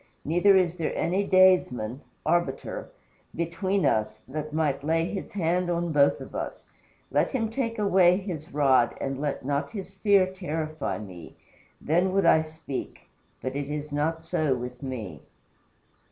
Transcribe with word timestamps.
Neither 0.25 0.55
is 0.57 0.77
there 0.77 0.95
any 0.95 1.23
daysman 1.27 2.01
[arbiter] 2.25 2.89
between 3.35 3.85
us, 3.85 4.21
that 4.27 4.51
might 4.51 4.83
lay 4.83 5.05
his 5.05 5.33
hand 5.33 5.69
on 5.69 5.91
both 5.91 6.19
of 6.19 6.33
us. 6.33 6.65
Let 7.11 7.27
him 7.27 7.51
take 7.51 7.77
his 7.77 8.51
rod 8.51 8.93
away 8.93 8.97
and 8.99 9.21
let 9.21 9.45
not 9.45 9.69
his 9.69 9.93
fear 9.93 10.25
terrify 10.25 10.97
me. 10.97 11.35
Then 11.79 12.13
would 12.13 12.25
I 12.25 12.41
speak; 12.41 13.11
but 13.43 13.55
it 13.55 13.69
is 13.69 13.91
not 13.91 14.23
so 14.23 14.55
with 14.55 14.81
me." 14.81 15.21